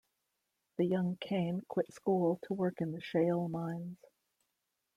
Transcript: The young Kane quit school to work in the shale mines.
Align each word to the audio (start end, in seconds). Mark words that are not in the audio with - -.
The 0.79 0.85
young 0.87 1.17
Kane 1.17 1.61
quit 1.67 1.93
school 1.93 2.39
to 2.47 2.55
work 2.55 2.81
in 2.81 2.91
the 2.91 3.01
shale 3.01 3.47
mines. 3.47 3.99